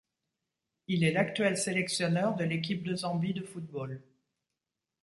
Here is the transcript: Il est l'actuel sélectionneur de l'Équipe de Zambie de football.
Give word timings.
Il 0.87 1.03
est 1.03 1.11
l'actuel 1.11 1.57
sélectionneur 1.59 2.35
de 2.35 2.43
l'Équipe 2.43 2.81
de 2.83 2.95
Zambie 2.95 3.35
de 3.35 3.43
football. 3.43 4.01